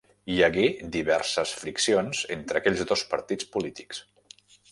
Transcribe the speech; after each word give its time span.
Hi 0.33 0.35
hagué 0.45 0.61
diverses 0.95 1.51
friccions 1.65 2.23
entre 2.37 2.61
aquells 2.61 2.83
dos 2.93 3.05
partits 3.13 3.49
polítics. 3.57 4.01